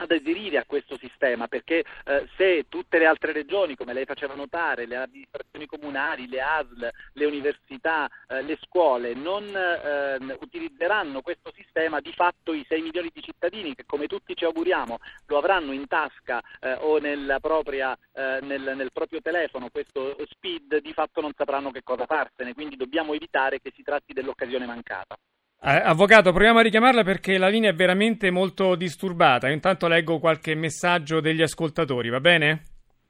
ad 0.00 0.10
aderire 0.10 0.58
a 0.58 0.64
questo 0.64 0.96
sistema 0.98 1.46
perché 1.46 1.84
eh, 2.04 2.28
se 2.36 2.66
tutte 2.68 2.98
le 2.98 3.06
altre 3.06 3.32
regioni, 3.32 3.76
come 3.76 3.92
lei 3.92 4.04
faceva 4.04 4.34
notare, 4.34 4.86
le 4.86 4.96
amministrazioni 4.96 5.66
comunali, 5.66 6.28
le 6.28 6.40
ASL, 6.40 6.90
le 7.12 7.24
università, 7.24 8.08
eh, 8.28 8.42
le 8.42 8.58
scuole 8.62 9.14
non 9.14 9.44
eh, 9.54 10.36
utilizzeranno 10.40 11.20
questo 11.20 11.52
sistema, 11.54 12.00
di 12.00 12.12
fatto 12.12 12.52
i 12.52 12.64
6 12.66 12.82
milioni 12.82 13.10
di 13.12 13.22
cittadini 13.22 13.74
che 13.74 13.84
come 13.86 14.06
tutti 14.06 14.34
ci 14.34 14.44
auguriamo 14.44 14.98
lo 15.26 15.38
avranno 15.38 15.72
in 15.72 15.86
tasca 15.86 16.40
eh, 16.60 16.72
o 16.80 16.98
propria, 17.40 17.96
eh, 18.12 18.38
nel, 18.42 18.72
nel 18.76 18.90
proprio 18.92 19.20
telefono 19.20 19.68
questo 19.70 20.16
speed, 20.28 20.80
di 20.80 20.92
fatto 20.92 21.20
non 21.20 21.32
sapranno 21.36 21.70
che 21.70 21.82
cosa 21.82 22.06
farsene, 22.06 22.54
quindi 22.54 22.76
dobbiamo 22.76 23.14
evitare 23.14 23.60
che 23.60 23.72
si 23.74 23.82
tratti 23.82 24.12
dell'occasione 24.12 24.66
mancata. 24.66 25.16
Eh, 25.62 25.68
avvocato, 25.68 26.32
proviamo 26.32 26.60
a 26.60 26.62
richiamarla 26.62 27.02
perché 27.02 27.36
la 27.36 27.48
linea 27.48 27.70
è 27.70 27.74
veramente 27.74 28.30
molto 28.30 28.74
disturbata. 28.76 29.50
Intanto 29.50 29.88
leggo 29.88 30.18
qualche 30.18 30.54
messaggio 30.54 31.20
degli 31.20 31.42
ascoltatori, 31.42 32.08
va 32.08 32.20
bene? 32.20 32.62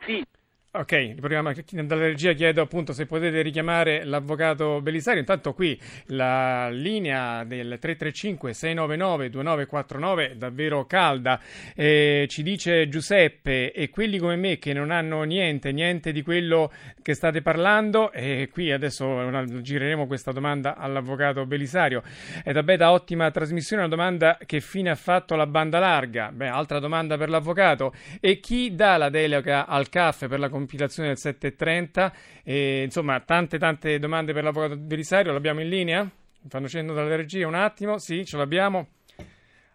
Sì. 0.05 0.25
Ok, 0.73 1.15
dalla 1.15 2.07
regia 2.07 2.33
chiedo 2.33 2.63
appunto 2.63 2.93
se 2.93 3.05
potete 3.05 3.43
richiamare 3.43 4.05
l'avvocato 4.05 4.81
Belisario. 4.81 5.19
Intanto 5.19 5.53
qui 5.53 5.77
la 6.07 6.71
linea 6.71 7.43
del 7.43 7.77
335-699-2949 7.83 10.31
è 10.31 10.37
davvero 10.37 10.87
calda. 10.87 11.41
Eh, 11.75 12.27
ci 12.29 12.45
dice 12.45 12.89
Giuseppe, 12.89 13.73
e 13.73 13.91
quelli 13.91 14.19
come 14.19 14.37
me 14.37 14.59
che 14.59 14.73
non 14.73 14.93
hanno 14.93 15.25
niente, 15.25 15.73
niente 15.73 16.13
di 16.13 16.23
quello 16.23 16.71
che 17.03 17.15
state 17.15 17.43
parlando, 17.43 18.13
e 18.13 18.49
qui 18.53 18.71
adesso 18.71 19.09
una, 19.09 19.45
gireremo 19.45 20.07
questa 20.07 20.31
domanda 20.31 20.77
all'avvocato 20.77 21.47
Belisario. 21.47 22.01
È 22.45 22.53
da 22.53 22.93
ottima 22.93 23.29
trasmissione, 23.33 23.83
una 23.83 23.91
domanda 23.91 24.39
che 24.47 24.61
fine 24.61 24.91
ha 24.91 24.95
fatto 24.95 25.35
la 25.35 25.49
banda 25.49 25.81
larga? 25.81 26.31
Beh, 26.31 26.47
altra 26.47 26.79
domanda 26.79 27.17
per 27.17 27.29
l'avvocato. 27.29 27.93
E 28.21 28.39
chi 28.39 28.77
dà 28.77 28.97
la 28.99 29.09
delega 29.09 29.67
al 29.67 29.89
CAF 29.89 30.29
per 30.29 30.39
la 30.39 30.59
compilazione 30.61 31.09
del 31.09 31.19
730. 31.19 32.13
E, 32.45 32.83
insomma, 32.85 33.21
tante 33.21 33.59
tante 33.59 33.99
domande 33.99 34.33
per 34.33 34.45
l'avvocato 34.45 34.77
Belisario. 34.77 35.33
L'abbiamo 35.33 35.61
in 35.61 35.69
linea? 35.69 36.03
Mi 36.03 36.49
fanno 36.49 36.69
cenno 36.69 36.95
dalla 36.95 37.17
regia 37.17 37.47
un 37.47 37.55
attimo. 37.55 37.99
Sì, 37.99 38.25
ce 38.25 38.37
l'abbiamo. 38.37 38.89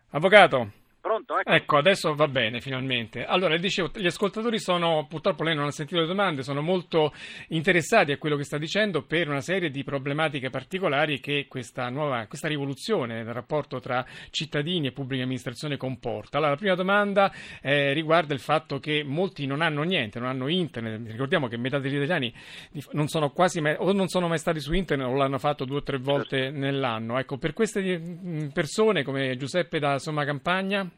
Avvocato. 0.09 0.84
Pronto? 1.25 1.39
Ecco. 1.39 1.51
ecco. 1.51 1.77
adesso 1.77 2.13
va 2.13 2.27
bene 2.27 2.61
finalmente. 2.61 3.25
Allora, 3.25 3.57
dicevo, 3.57 3.91
gli 3.95 4.05
ascoltatori 4.05 4.59
sono, 4.59 5.05
purtroppo 5.09 5.43
lei 5.43 5.55
non 5.55 5.65
ha 5.65 5.71
sentito 5.71 5.99
le 5.99 6.05
domande, 6.05 6.43
sono 6.43 6.61
molto 6.61 7.13
interessati 7.49 8.11
a 8.11 8.17
quello 8.17 8.35
che 8.35 8.43
sta 8.43 8.57
dicendo 8.57 9.01
per 9.01 9.27
una 9.27 9.41
serie 9.41 9.71
di 9.71 9.83
problematiche 9.83 10.49
particolari 10.49 11.19
che 11.19 11.47
questa 11.49 11.89
nuova, 11.89 12.25
questa 12.27 12.47
rivoluzione 12.47 13.23
del 13.23 13.33
rapporto 13.33 13.79
tra 13.79 14.05
cittadini 14.29 14.87
e 14.87 14.91
pubblica 14.91 15.23
amministrazione 15.23 15.77
comporta. 15.77 16.37
Allora, 16.37 16.51
la 16.51 16.57
prima 16.57 16.75
domanda 16.75 17.31
eh, 17.61 17.91
riguarda 17.93 18.33
il 18.33 18.39
fatto 18.39 18.79
che 18.79 19.03
molti 19.03 19.45
non 19.47 19.61
hanno 19.61 19.81
niente, 19.81 20.19
non 20.19 20.29
hanno 20.29 20.47
internet. 20.47 21.09
Ricordiamo 21.09 21.47
che 21.47 21.57
metà 21.57 21.79
degli 21.79 21.95
italiani 21.95 22.33
non 22.91 23.07
sono 23.07 23.31
quasi 23.31 23.61
mai, 23.61 23.75
o 23.77 23.91
non 23.91 24.07
sono 24.07 24.27
mai 24.27 24.37
stati 24.37 24.59
su 24.59 24.73
internet 24.73 25.07
o 25.07 25.13
l'hanno 25.13 25.39
fatto 25.39 25.65
due 25.65 25.77
o 25.77 25.83
tre 25.83 25.97
volte 25.97 26.37
certo. 26.37 26.57
nell'anno. 26.59 27.17
Ecco, 27.17 27.37
per 27.37 27.53
queste 27.53 28.49
persone 28.53 29.03
come 29.03 29.35
Giuseppe 29.37 29.79
da 29.79 29.97
Somma 29.97 30.25
Campagna 30.25 30.89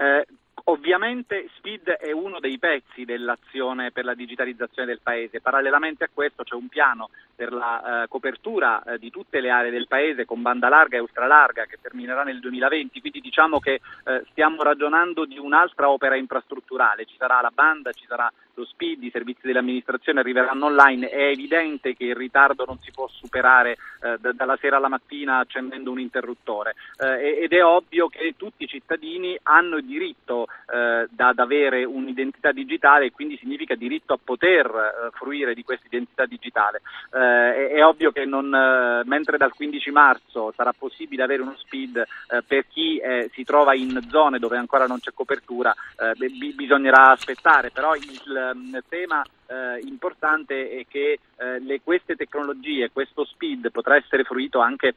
eh, 0.00 0.26
Ovviamente 0.64 1.48
SPID 1.56 1.88
è 1.88 2.12
uno 2.12 2.38
dei 2.38 2.58
pezzi 2.58 3.04
dell'azione 3.04 3.92
per 3.92 4.04
la 4.04 4.14
digitalizzazione 4.14 4.86
del 4.86 5.00
Paese. 5.02 5.40
Parallelamente 5.40 6.04
a 6.04 6.10
questo 6.12 6.42
c'è 6.42 6.54
un 6.54 6.68
piano 6.68 7.08
per 7.34 7.52
la 7.52 8.02
eh, 8.02 8.08
copertura 8.08 8.82
eh, 8.82 8.98
di 8.98 9.10
tutte 9.10 9.40
le 9.40 9.50
aree 9.50 9.70
del 9.70 9.88
Paese 9.88 10.26
con 10.26 10.42
banda 10.42 10.68
larga 10.68 10.96
e 10.96 11.00
ultralarga 11.00 11.64
che 11.64 11.78
terminerà 11.80 12.24
nel 12.24 12.40
2020, 12.40 13.00
quindi 13.00 13.20
diciamo 13.20 13.58
che 13.58 13.80
eh, 14.04 14.22
stiamo 14.30 14.62
ragionando 14.62 15.24
di 15.24 15.38
un'altra 15.38 15.88
opera 15.88 16.16
infrastrutturale, 16.16 17.06
ci 17.06 17.16
sarà 17.16 17.40
la 17.40 17.52
banda, 17.52 17.92
ci 17.92 18.04
sarà 18.06 18.30
lo 18.60 18.66
SPID, 18.66 19.02
i 19.04 19.10
servizi 19.10 19.46
dell'amministrazione 19.46 20.20
arriveranno 20.20 20.66
online, 20.66 21.08
è 21.08 21.24
evidente 21.28 21.94
che 21.94 22.04
il 22.04 22.14
ritardo 22.14 22.64
non 22.66 22.78
si 22.78 22.90
può 22.90 23.08
superare 23.08 23.76
eh, 24.02 24.16
d- 24.18 24.32
dalla 24.34 24.56
sera 24.60 24.76
alla 24.76 24.88
mattina 24.88 25.38
accendendo 25.38 25.90
un 25.90 26.00
interruttore 26.00 26.74
eh, 26.98 27.42
ed 27.42 27.52
è 27.52 27.64
ovvio 27.64 28.08
che 28.08 28.34
tutti 28.36 28.64
i 28.64 28.66
cittadini 28.66 29.38
hanno 29.42 29.76
il 29.76 29.84
diritto 29.84 30.46
eh, 30.72 31.06
da, 31.10 31.28
ad 31.28 31.38
avere 31.38 31.84
un'identità 31.84 32.52
digitale 32.52 33.06
e 33.06 33.10
quindi 33.12 33.36
significa 33.38 33.74
diritto 33.74 34.12
a 34.12 34.18
poter 34.22 34.66
eh, 34.66 35.10
fruire 35.12 35.54
di 35.54 35.62
questa 35.62 35.86
identità 35.86 36.26
digitale. 36.26 36.82
Eh, 37.12 37.18
è, 37.18 37.70
è, 37.72 37.84
ovvio 37.84 38.12
che 38.12 38.24
non, 38.24 38.54
eh, 38.54 39.02
mentre 39.04 39.36
dal 39.36 39.52
15 39.52 39.90
marzo 39.90 40.52
sarà 40.56 40.72
possibile 40.72 41.22
avere 41.22 41.42
uno 41.42 41.56
SPID 41.56 42.06
per 42.46 42.66
chi 42.68 43.00
si 43.32 43.44
trova 43.44 43.74
in 43.74 44.00
zone 44.08 44.38
dove 44.38 44.56
ancora 44.56 44.86
non 44.86 45.00
c'è 45.00 45.12
copertura, 45.12 45.74
b- 46.16 46.54
bisognerà 46.54 47.10
aspettare, 47.10 47.70
però 47.70 47.94
il, 47.94 48.49
il 48.54 48.84
tema 48.88 49.22
eh, 49.46 49.80
importante 49.84 50.70
è 50.70 50.86
che 50.88 51.18
eh, 51.36 51.58
le, 51.60 51.80
queste 51.82 52.16
tecnologie, 52.16 52.90
questo 52.90 53.24
speed 53.24 53.70
potrà 53.70 53.96
essere 53.96 54.24
fruito 54.24 54.60
anche 54.60 54.94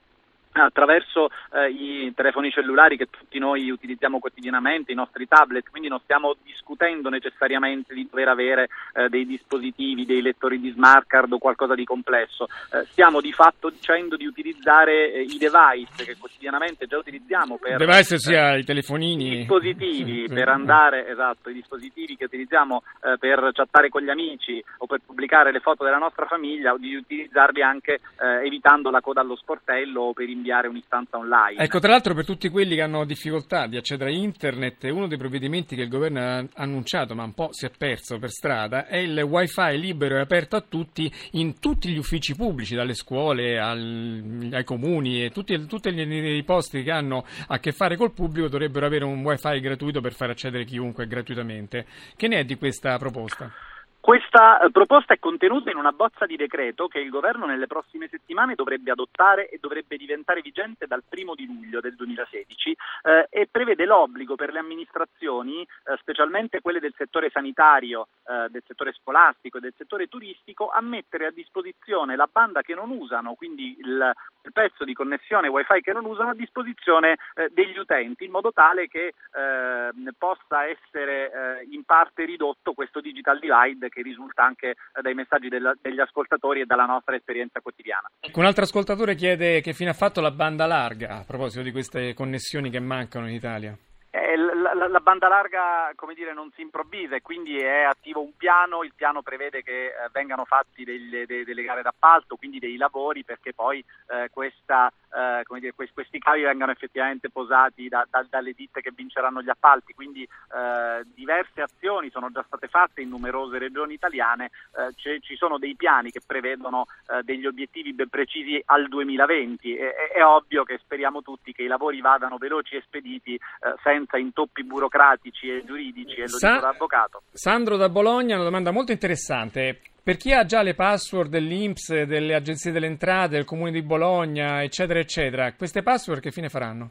attraverso 0.61 1.29
eh, 1.51 1.69
i 1.69 2.13
telefoni 2.15 2.51
cellulari 2.51 2.97
che 2.97 3.09
tutti 3.09 3.39
noi 3.39 3.69
utilizziamo 3.69 4.19
quotidianamente, 4.19 4.91
i 4.91 4.95
nostri 4.95 5.27
tablet, 5.27 5.69
quindi 5.69 5.89
non 5.89 5.99
stiamo 6.03 6.35
discutendo 6.43 7.09
necessariamente 7.09 7.93
di 7.93 8.07
dover 8.09 8.27
avere 8.27 8.69
eh, 8.93 9.09
dei 9.09 9.25
dispositivi, 9.25 10.05
dei 10.05 10.21
lettori 10.21 10.59
di 10.59 10.71
smart 10.71 11.07
card 11.07 11.31
o 11.33 11.37
qualcosa 11.37 11.75
di 11.75 11.85
complesso, 11.85 12.45
eh, 12.71 12.85
stiamo 12.91 13.21
di 13.21 13.31
fatto 13.31 13.69
dicendo 13.69 14.15
di 14.15 14.25
utilizzare 14.25 15.13
eh, 15.13 15.21
i 15.21 15.37
device 15.37 16.03
che 16.05 16.17
quotidianamente 16.17 16.85
già 16.85 16.97
utilizziamo 16.97 17.57
per 17.57 17.77
device 17.77 18.17
sia 18.17 18.55
i 18.55 18.63
telefonini, 18.63 19.25
i 19.25 19.37
dispositivi 19.37 20.27
per 20.27 20.49
andare, 20.49 21.07
esatto, 21.07 21.49
i 21.49 21.53
dispositivi 21.53 22.15
che 22.15 22.25
utilizziamo 22.25 22.83
eh, 23.03 23.17
per 23.17 23.49
chattare 23.53 23.89
con 23.89 24.01
gli 24.01 24.09
amici 24.09 24.63
o 24.77 24.85
per 24.85 25.01
pubblicare 25.05 25.51
le 25.51 25.59
foto 25.59 25.83
della 25.83 25.97
nostra 25.97 26.25
famiglia, 26.25 26.75
di 26.77 26.95
utilizzarli 26.95 27.61
anche 27.61 27.99
eh, 28.19 28.45
evitando 28.45 28.89
la 28.89 29.01
coda 29.01 29.21
allo 29.21 29.35
sportello 29.35 30.01
o 30.01 30.13
per 30.13 30.29
inviare 30.43 30.67
un'istanza 30.67 31.17
online. 31.17 31.63
Ecco, 31.63 31.79
tra 31.79 31.91
l'altro 31.91 32.13
per 32.13 32.25
tutti 32.25 32.49
quelli 32.49 32.75
che 32.75 32.81
hanno 32.81 33.05
difficoltà 33.05 33.65
di 33.67 33.77
accedere 33.77 34.11
a 34.11 34.13
internet, 34.13 34.83
uno 34.83 35.07
dei 35.07 35.17
provvedimenti 35.17 35.75
che 35.75 35.83
il 35.83 35.89
governo 35.89 36.19
ha 36.19 36.45
annunciato, 36.55 37.15
ma 37.15 37.23
un 37.23 37.33
po' 37.33 37.49
si 37.51 37.65
è 37.65 37.71
perso 37.75 38.19
per 38.19 38.29
strada, 38.29 38.85
è 38.85 38.97
il 38.97 39.19
wifi 39.21 39.79
libero 39.79 40.17
e 40.17 40.19
aperto 40.19 40.57
a 40.57 40.61
tutti 40.61 41.11
in 41.31 41.59
tutti 41.59 41.89
gli 41.89 41.97
uffici 41.97 42.35
pubblici, 42.35 42.75
dalle 42.75 42.93
scuole 42.93 43.57
al, 43.57 44.49
ai 44.51 44.63
comuni 44.65 45.23
e 45.23 45.31
tutti, 45.31 45.65
tutti 45.65 45.89
i 45.89 46.43
posti 46.43 46.83
che 46.83 46.91
hanno 46.91 47.25
a 47.47 47.59
che 47.59 47.71
fare 47.71 47.95
col 47.95 48.13
pubblico 48.13 48.49
dovrebbero 48.49 48.85
avere 48.85 49.05
un 49.05 49.23
wifi 49.23 49.59
gratuito 49.61 50.01
per 50.01 50.13
far 50.13 50.31
accedere 50.31 50.65
chiunque 50.65 51.07
gratuitamente. 51.07 51.85
Che 52.15 52.27
ne 52.27 52.39
è 52.39 52.43
di 52.43 52.55
questa 52.57 52.97
proposta? 52.97 53.72
Questa 54.03 54.59
eh, 54.59 54.69
proposta 54.69 55.13
è 55.13 55.17
contenuta 55.17 55.71
in 55.71 55.77
una 55.77 55.93
bozza 55.93 56.25
di 56.25 56.35
decreto 56.35 56.89
che 56.89 56.99
il 56.99 57.09
governo 57.09 57.45
nelle 57.45 57.67
prossime 57.67 58.09
settimane 58.09 58.53
dovrebbe 58.53 58.91
adottare 58.91 59.47
e 59.47 59.59
dovrebbe 59.61 59.95
diventare 59.95 60.41
vigente 60.41 60.87
dal 60.87 61.03
primo 61.07 61.35
di 61.35 61.45
luglio 61.45 61.79
del 61.79 61.95
2016 61.95 62.75
eh, 63.03 63.27
e 63.29 63.47
prevede 63.49 63.85
l'obbligo 63.85 64.35
per 64.35 64.51
le 64.51 64.59
amministrazioni, 64.59 65.61
eh, 65.61 65.95
specialmente 66.01 66.59
quelle 66.59 66.81
del 66.81 66.93
settore 66.97 67.29
sanitario, 67.29 68.09
eh, 68.27 68.49
del 68.49 68.63
settore 68.67 68.91
scolastico 68.91 69.59
e 69.59 69.61
del 69.61 69.73
settore 69.77 70.07
turistico, 70.07 70.67
a 70.67 70.81
mettere 70.81 71.27
a 71.27 71.31
disposizione 71.31 72.17
la 72.17 72.27
banda 72.29 72.61
che 72.61 72.75
non 72.75 72.89
usano, 72.89 73.35
quindi 73.35 73.77
il, 73.79 74.11
pezzo 74.51 74.83
di 74.83 74.93
connessione 74.93 75.47
wifi 75.47 75.79
che 75.79 75.93
non 75.93 76.03
usano 76.03 76.31
a 76.31 76.35
disposizione 76.35 77.15
eh, 77.35 77.47
degli 77.53 77.77
utenti 77.77 78.25
in 78.25 78.31
modo 78.31 78.51
tale 78.51 78.89
che 78.89 79.13
eh, 79.31 80.13
possa 80.17 80.65
essere 80.65 81.65
in 81.71 81.83
parte 81.85 82.25
ridotto 82.25 82.73
questo 82.73 82.99
digital 82.99 83.39
divide 83.39 83.89
che 83.93 84.01
risulta 84.01 84.43
anche 84.43 84.75
dai 85.01 85.13
messaggi 85.13 85.47
del, 85.47 85.77
degli 85.81 85.99
ascoltatori 85.99 86.61
e 86.61 86.65
dalla 86.65 86.85
nostra 86.85 87.15
esperienza 87.15 87.61
quotidiana. 87.61 88.09
Un 88.33 88.45
altro 88.45 88.63
ascoltatore 88.63 89.15
chiede 89.15 89.61
che 89.61 89.73
fine 89.73 89.91
ha 89.91 89.93
fatto 89.93 90.19
la 90.19 90.31
banda 90.31 90.65
larga 90.65 91.19
a 91.19 91.23
proposito 91.25 91.63
di 91.63 91.71
queste 91.71 92.13
connessioni 92.13 92.69
che 92.69 92.79
mancano 92.79 93.27
in 93.27 93.35
Italia. 93.35 93.77
Eh, 94.15 94.37
la, 94.37 94.75
la, 94.75 94.87
la, 94.87 94.99
banda 94.99 95.27
larga 95.27 95.91
come 95.95 96.13
dire, 96.13 96.35
non 96.35 96.51
si 96.53 96.61
improvvisa 96.61 97.15
e 97.15 97.23
quindi 97.23 97.57
è 97.57 97.81
attivo 97.81 98.21
un 98.21 98.35
piano, 98.37 98.83
il 98.83 98.93
piano 98.95 99.23
prevede 99.23 99.63
che 99.63 99.87
eh, 99.87 99.93
vengano 100.11 100.45
fatti 100.45 100.83
delle, 100.83 101.25
delle, 101.25 101.43
delle, 101.43 101.63
gare 101.63 101.81
d'appalto, 101.81 102.35
quindi 102.35 102.59
dei 102.59 102.77
lavori 102.77 103.23
perché 103.23 103.55
poi 103.55 103.79
eh, 103.79 104.29
questa, 104.29 104.91
eh, 105.15 105.59
dire, 105.59 105.73
questi, 105.73 105.93
questi 105.93 106.19
cavi 106.19 106.41
vengano 106.43 106.71
effettivamente 106.71 107.29
posati 107.29 107.87
da, 107.87 108.05
da, 108.09 108.25
dalle 108.29 108.53
ditte 108.53 108.81
che 108.81 108.91
vinceranno 108.95 109.41
gli 109.41 109.49
appalti, 109.49 109.93
quindi 109.93 110.23
eh, 110.23 111.03
diverse 111.13 111.61
azioni 111.61 112.09
sono 112.09 112.29
già 112.31 112.43
state 112.45 112.67
fatte 112.67 113.01
in 113.01 113.09
numerose 113.09 113.57
regioni 113.57 113.93
italiane, 113.93 114.45
eh, 114.45 115.19
ci 115.21 115.35
sono 115.35 115.57
dei 115.57 115.75
piani 115.75 116.11
che 116.11 116.21
prevedono 116.25 116.85
degli 117.23 117.45
obiettivi 117.45 117.93
ben 117.93 118.09
precisi 118.09 118.61
al 118.65 118.87
2020, 118.87 119.75
è, 119.75 119.93
è, 120.15 120.23
ovvio 120.23 120.63
che 120.63 120.79
speriamo 120.81 121.21
tutti 121.21 121.51
che 121.51 121.63
i 121.63 121.67
lavori 121.67 122.01
vadano 122.01 122.37
veloci 122.37 122.75
e 122.75 122.81
spediti 122.85 123.39
senza 123.83 124.03
senza 124.03 124.17
intoppi 124.17 124.63
burocratici 124.63 125.49
e 125.49 125.63
giuridici, 125.65 126.19
e 126.19 126.23
lo 126.23 126.37
Sa- 126.37 126.49
dico 126.49 126.61
da 126.61 126.69
avvocato. 126.69 127.21
Sandro 127.31 127.77
da 127.77 127.89
Bologna, 127.89 128.35
una 128.35 128.43
domanda 128.43 128.71
molto 128.71 128.91
interessante. 128.91 129.92
Per 130.05 130.17
chi 130.17 130.33
ha 130.33 130.43
già 130.43 130.61
le 130.63 130.73
password 130.73 131.29
dell'Inps, 131.29 132.03
delle 132.03 132.35
agenzie 132.35 132.73
delle 132.73 132.87
entrate, 132.87 133.35
del 133.35 133.45
comune 133.45 133.71
di 133.71 133.81
Bologna, 133.81 134.61
eccetera, 134.61 134.99
eccetera, 134.99 135.53
queste 135.53 135.81
password 135.81 136.19
che 136.19 136.29
fine 136.29 136.49
faranno? 136.49 136.89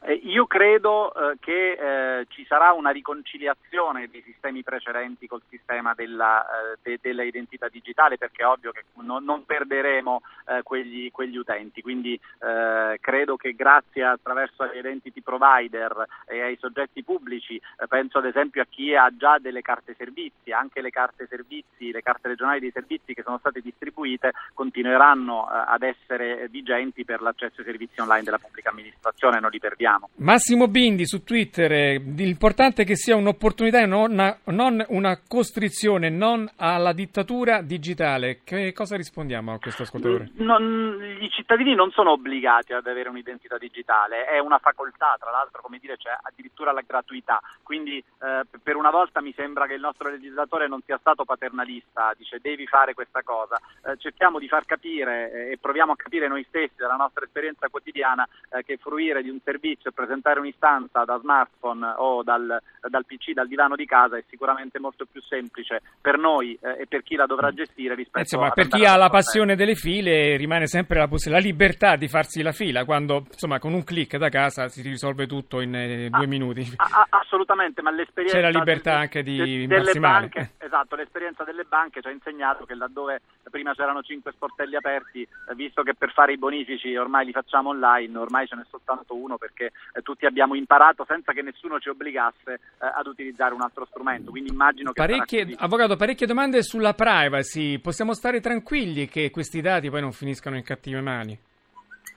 Eh, 0.00 0.12
io 0.24 0.46
credo 0.46 1.12
eh, 1.12 1.36
che 1.40 1.72
eh, 2.20 2.26
ci 2.28 2.44
sarà 2.46 2.72
una 2.72 2.90
riconciliazione 2.90 4.08
dei 4.08 4.22
sistemi 4.22 4.62
precedenti 4.62 5.26
col 5.26 5.42
sistema 5.48 5.92
della, 5.94 6.44
eh, 6.44 6.78
de, 6.82 6.98
della 7.02 7.24
identità 7.24 7.68
digitale 7.68 8.16
perché 8.16 8.42
è 8.42 8.46
ovvio 8.46 8.70
che 8.70 8.84
non, 9.00 9.24
non 9.24 9.44
perderemo 9.44 10.22
eh, 10.46 10.62
quegli, 10.62 11.10
quegli, 11.10 11.36
utenti, 11.36 11.82
quindi 11.82 12.14
eh, 12.14 12.98
credo 13.00 13.36
che 13.36 13.54
grazie 13.54 14.04
attraverso 14.04 14.62
agli 14.62 14.78
identity 14.78 15.20
provider 15.20 16.06
e 16.26 16.42
ai 16.42 16.56
soggetti 16.60 17.02
pubblici, 17.02 17.60
penso 17.88 18.18
ad 18.18 18.26
esempio 18.26 18.62
a 18.62 18.66
chi 18.68 18.94
ha 18.94 19.10
già 19.16 19.38
delle 19.38 19.62
carte 19.62 19.94
servizi, 19.96 20.52
anche 20.52 20.80
le 20.80 20.90
carte 20.90 21.26
servizi, 21.28 21.90
le 21.90 22.02
carte 22.02 22.28
regionali 22.28 22.60
dei 22.60 22.70
servizi 22.70 23.14
che 23.14 23.22
sono 23.22 23.38
state 23.38 23.60
distribuite 23.60 24.32
continueranno 24.54 25.46
ad 25.46 25.82
essere 25.82 26.48
vigenti 26.48 27.04
per 27.04 27.20
l'accesso 27.20 27.60
ai 27.60 27.66
servizi 27.66 28.00
online 28.00 28.24
della 28.24 28.38
pubblica 28.38 28.70
amministrazione, 28.70 29.40
non 29.40 29.50
li 29.50 29.58
perdiamo 29.58 29.87
abbiamo. 29.88 30.10
Massimo 30.16 30.68
Bindi 30.68 31.06
su 31.06 31.24
Twitter, 31.24 31.72
eh, 31.72 31.98
l'importante 31.98 32.82
è 32.82 32.84
che 32.84 32.96
sia 32.96 33.16
un'opportunità 33.16 33.80
e 33.80 33.86
non, 33.86 34.36
non 34.44 34.84
una 34.88 35.20
costrizione, 35.26 36.10
non 36.10 36.48
alla 36.56 36.92
dittatura 36.92 37.62
digitale. 37.62 38.40
Che 38.44 38.72
cosa 38.72 38.96
rispondiamo 38.96 39.52
a 39.52 39.58
questo 39.58 39.82
ascoltatore? 39.82 40.30
Non, 40.34 41.16
I 41.20 41.28
cittadini 41.30 41.74
non 41.74 41.90
sono 41.90 42.12
obbligati 42.12 42.72
ad 42.72 42.86
avere 42.86 43.08
un'identità 43.08 43.56
digitale, 43.56 44.26
è 44.26 44.38
una 44.38 44.58
facoltà, 44.58 45.16
tra 45.18 45.30
l'altro 45.30 45.62
come 45.62 45.78
dire 45.80 45.96
c'è 45.96 46.10
addirittura 46.22 46.72
la 46.72 46.82
gratuità, 46.86 47.40
quindi 47.62 47.98
eh, 47.98 48.42
per 48.62 48.76
una 48.76 48.90
volta 48.90 49.20
mi 49.22 49.32
sembra 49.34 49.66
che 49.66 49.74
il 49.74 49.80
nostro 49.80 50.10
legislatore 50.10 50.68
non 50.68 50.82
sia 50.84 50.98
stato 50.98 51.24
paternalista, 51.24 52.12
dice 52.16 52.38
devi 52.40 52.66
fare 52.66 52.94
questa 52.94 53.22
cosa, 53.22 53.56
eh, 53.86 53.96
cerchiamo 53.98 54.38
di 54.38 54.48
far 54.48 54.64
capire 54.64 55.32
eh, 55.32 55.52
e 55.52 55.58
proviamo 55.58 55.92
a 55.92 55.96
capire 55.96 56.28
noi 56.28 56.44
stessi 56.48 56.74
dalla 56.76 56.96
nostra 56.96 57.24
esperienza 57.24 57.68
quotidiana 57.68 58.28
eh, 58.50 58.64
che 58.64 58.76
fruire 58.76 59.22
di 59.22 59.30
un 59.30 59.38
servizio 59.42 59.77
servizio 59.78 59.92
presentare 59.92 60.40
un'istanza 60.40 61.04
da 61.04 61.18
smartphone 61.18 61.94
o 61.96 62.22
dal, 62.22 62.60
dal, 62.88 63.04
PC, 63.06 63.32
dal 63.32 63.46
divano 63.46 63.76
di 63.76 63.86
casa 63.86 64.16
è 64.16 64.24
sicuramente 64.28 64.78
molto 64.78 65.06
più 65.10 65.22
semplice 65.22 65.80
per 66.00 66.18
noi 66.18 66.58
eh, 66.60 66.82
e 66.82 66.86
per 66.86 67.02
chi 67.02 67.14
la 67.14 67.26
dovrà 67.26 67.52
gestire 67.52 67.94
rispetto 67.94 68.20
insomma, 68.20 68.48
a 68.48 68.50
per 68.50 68.68
chi 68.68 68.84
ha 68.84 68.96
la 68.96 69.08
passione 69.08 69.56
delle 69.56 69.74
file 69.74 70.36
rimane 70.36 70.66
sempre 70.66 70.98
la, 70.98 71.08
la, 71.08 71.38
libertà 71.38 71.96
di 71.96 72.08
farsi 72.08 72.42
la 72.42 72.52
fila 72.52 72.84
quando 72.84 73.24
insomma 73.30 73.58
con 73.58 73.72
un 73.72 73.84
clic 73.84 74.16
da 74.16 74.28
casa 74.28 74.68
si 74.68 74.82
risolve 74.82 75.26
tutto 75.26 75.60
in 75.60 75.74
eh, 75.74 76.08
due 76.10 76.24
ah, 76.24 76.28
minuti. 76.28 76.72
A, 76.76 77.06
assolutamente, 77.10 77.80
ma 77.82 77.90
l'esperienza 77.90 78.36
c'è 78.36 78.42
la 78.42 78.56
libertà 78.58 78.92
del, 78.92 79.00
anche 79.00 79.22
di 79.22 79.66
de, 79.66 79.66
delle 79.66 79.98
banche, 79.98 80.52
esatto, 80.58 80.96
l'esperienza 80.96 81.44
delle 81.44 81.64
banche 81.64 82.00
ci 82.00 82.08
ha 82.08 82.10
insegnato 82.10 82.64
che 82.64 82.74
laddove 82.74 83.20
prima 83.50 83.74
c'erano 83.74 84.02
cinque 84.02 84.32
sportelli 84.32 84.76
aperti, 84.76 85.22
eh, 85.22 85.54
visto 85.54 85.82
che 85.82 85.94
per 85.94 86.12
fare 86.12 86.32
i 86.32 86.38
bonifici 86.38 86.94
ormai 86.96 87.26
li 87.26 87.32
facciamo 87.32 87.70
online, 87.70 88.18
ormai 88.18 88.46
ce 88.46 88.56
n'è 88.56 88.64
soltanto 88.68 89.14
uno 89.14 89.36
perché 89.36 89.67
eh, 89.92 90.02
tutti 90.02 90.26
abbiamo 90.26 90.54
imparato 90.54 91.04
senza 91.08 91.32
che 91.32 91.42
nessuno 91.42 91.78
ci 91.78 91.88
obbligasse 91.88 92.54
eh, 92.54 92.60
ad 92.78 93.06
utilizzare 93.06 93.54
un 93.54 93.62
altro 93.62 93.86
strumento. 93.86 94.30
Quindi 94.30 94.50
immagino 94.50 94.92
che. 94.92 95.00
Parecchie, 95.00 95.54
avvocato, 95.56 95.96
parecchie 95.96 96.26
domande 96.26 96.62
sulla 96.62 96.94
privacy. 96.94 97.78
Possiamo 97.78 98.14
stare 98.14 98.40
tranquilli 98.40 99.08
che 99.08 99.30
questi 99.30 99.60
dati 99.60 99.90
poi 99.90 100.00
non 100.00 100.12
finiscano 100.12 100.56
in 100.56 100.62
cattive 100.62 101.00
mani? 101.00 101.38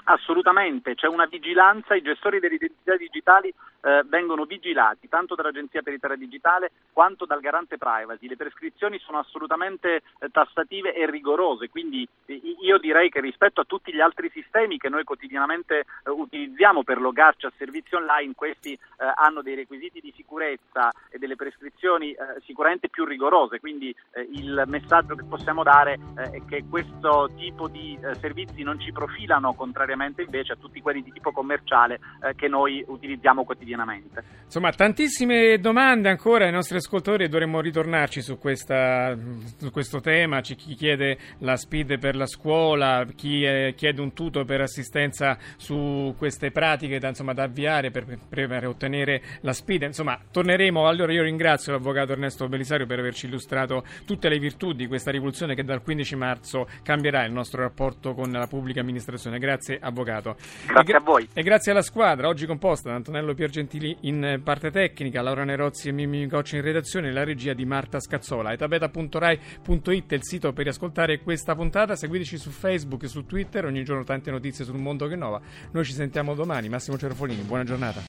Assolutamente, 0.04 0.96
c'è 0.96 1.08
una 1.08 1.26
vigilanza, 1.26 1.96
i 1.96 2.02
gestori 2.02 2.40
delle 2.40 2.56
identità 2.56 2.96
digitali 2.96 3.54
eh, 3.82 4.04
vengono 4.06 4.46
vigilati 4.46 5.08
tanto 5.08 5.36
dall'Agenzia 5.36 5.82
Peritaria 5.82 6.16
Digitale 6.16 6.72
quanto 6.92 7.26
dal 7.26 7.40
Garante 7.40 7.78
Privacy. 7.78 8.28
Le 8.28 8.36
prescrizioni 8.36 9.00
sono 9.00 9.20
assolutamente 9.20 10.02
eh, 10.20 10.30
tassative 10.32 10.94
e 10.94 11.10
rigorose, 11.10 11.70
quindi 11.70 12.08
eh, 12.26 12.42
io 12.62 12.78
direi 12.78 13.10
che 13.10 13.22
rispetto 13.22 13.62
a 13.62 13.66
tutti 13.66 13.94
gli 13.94 14.00
altri 14.00 14.30
sistemi 14.34 14.78
che 14.78 14.90
noi 14.90 15.04
quotidianamente 15.04 15.80
eh, 15.80 16.10
utilizziamo 16.10 16.84
per 16.84 17.00
logarci 17.00 17.46
a 17.46 17.54
servizi 17.58 17.96
online, 17.96 18.34
questi 18.36 18.74
eh, 18.74 18.80
hanno 19.16 19.42
dei 19.42 19.56
requisiti 19.56 20.00
di 20.00 20.14
sicurezza 20.16 20.92
e 21.10 21.18
delle 21.18 21.36
prescrizioni 21.36 22.16
sicuramente 22.46 22.90
più 22.90 23.06
rigorose, 23.06 23.60
quindi 23.60 23.94
il 24.32 24.64
messaggio 24.68 25.16
che 25.16 25.24
possiamo 25.24 25.64
dare 25.64 26.00
è 26.16 26.42
che 26.48 26.64
questo 26.70 27.30
tipo 27.36 27.68
di 27.68 27.98
servizi 28.20 28.64
non 28.64 28.80
ci 28.80 28.92
profilano 28.92 29.54
contrariamente 29.54 29.91
invece 30.22 30.54
a 30.54 30.56
tutti 30.56 30.82
quelli 30.82 31.02
di 31.02 31.12
tipo 31.12 31.32
commerciale 31.32 32.00
che 32.36 32.48
noi 32.48 32.84
utilizziamo 32.88 33.44
quotidianamente. 33.44 34.24
Insomma, 34.46 34.72
tantissime 34.72 35.60
domande 35.60 36.10
ancora 36.10 36.46
ai 36.46 36.52
nostri 36.52 36.78
ascoltatori 36.78 37.24
e 37.24 37.30
dovremmo 37.30 37.62
ritornarci 37.62 38.22
su, 38.22 38.38
questa, 38.38 39.16
su 39.58 39.72
questo 39.72 40.02
tema. 40.02 40.42
Ci 40.42 40.56
chi 40.56 40.76
chiede 40.76 41.18
la 41.40 41.56
speed 41.56 42.00
per 42.00 42.16
la 42.16 42.26
scuola, 42.26 43.06
chi 43.16 43.44
è, 43.44 43.74
chiede 43.76 44.02
un 44.02 44.14
tuto 44.14 44.44
per 44.44 44.62
assistenza 44.62 45.38
su 45.58 46.14
queste 46.18 46.52
pratiche 46.52 47.00
da, 47.00 47.10
insomma, 47.10 47.34
da 47.34 47.44
avviare 47.44 47.92
per, 47.92 48.06
per, 48.06 48.48
per, 48.48 48.68
ottenere 48.68 49.22
la 49.42 49.54
speed. 49.54 49.84
Insomma, 49.84 50.20
torneremo. 50.30 50.88
Allora 50.88 51.12
io 51.14 51.24
ringrazio 51.24 51.72
l'avvocato 51.72 52.12
Ernesto 52.12 52.48
Belisario 52.48 52.86
per 52.86 53.00
averci 53.00 53.28
illustrato 53.28 53.84
tutte 54.06 54.30
le 54.30 54.40
virtù 54.40 54.74
di 54.74 54.88
questa 54.88 55.12
rivoluzione 55.12 55.56
che 55.56 55.64
dal 55.64 55.82
15 55.82 56.16
marzo 56.16 56.68
cambierà 56.84 57.24
il 57.24 57.32
nostro 57.32 57.62
rapporto 57.62 58.14
con 58.14 58.32
la 58.32 58.48
pubblica 58.48 58.82
amministrazione. 58.82 59.40
Grazie 59.40 59.80
avvocato. 59.82 60.36
Grazie 60.68 60.94
e, 60.94 60.98
a 60.98 61.00
voi. 61.00 61.28
E 61.34 61.44
grazie 61.44 61.72
alla 61.72 61.82
squadra, 61.82 62.28
oggi 62.28 62.46
composta 62.46 62.90
da 62.90 62.96
Antonello 62.96 63.34
Piergentili 63.34 63.96
in 64.02 64.40
parte 64.44 64.72
tecnica, 64.72 65.22
Laura 65.22 65.44
Nerozzi 65.44 65.90
e 65.90 65.92
Mimmi 65.92 66.28
Cocci 66.28 66.56
in 66.56 66.62
redazione, 66.62 67.12
la 67.12 67.24
regia 67.24 67.54
di 67.54 67.66
Marta 67.66 68.00
Scazzola. 68.00 68.52
etabeta.rai.it 68.54 70.12
è 70.12 70.16
il 70.16 70.24
sito 70.24 70.54
per 70.54 70.68
ascoltare 70.68 71.20
questa 71.20 71.56
puntata. 71.56 71.96
Seguiteci 71.96 72.38
su 72.38 72.50
Facebook 72.50 73.04
e 73.04 73.08
su 73.08 73.26
Twitter, 73.26 73.66
ogni 73.66 73.84
giorno 73.84 74.04
tante 74.04 74.32
notizie 74.32 74.64
sul 74.66 74.78
mondo 74.78 75.08
che 75.08 75.16
nova. 75.16 75.42
Noi 75.72 75.84
ci 75.84 75.94
sentiamo 75.94 76.34
domani. 76.34 76.70
Massimo 76.70 76.98
Cerofolini, 76.98 77.42
buona 77.42 77.64
giornata. 77.64 78.00